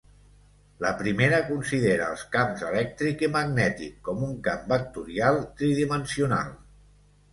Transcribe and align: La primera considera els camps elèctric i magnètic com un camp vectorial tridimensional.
La 0.83 0.89
primera 1.01 1.41
considera 1.49 2.07
els 2.13 2.23
camps 2.35 2.65
elèctric 2.69 3.21
i 3.27 3.31
magnètic 3.35 4.01
com 4.09 4.25
un 4.29 4.35
camp 4.49 4.65
vectorial 4.75 5.39
tridimensional. 5.61 6.51